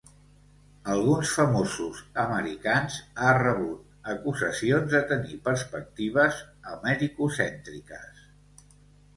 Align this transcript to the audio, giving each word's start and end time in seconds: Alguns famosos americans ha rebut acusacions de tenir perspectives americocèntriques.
Alguns 0.93 1.33
famosos 1.39 1.99
americans 2.23 2.97
ha 3.25 3.35
rebut 3.39 4.09
acusacions 4.15 4.89
de 4.97 5.03
tenir 5.13 5.39
perspectives 5.51 6.43
americocèntriques. 6.75 8.27